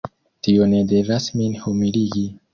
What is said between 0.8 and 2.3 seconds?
devas min humiligi!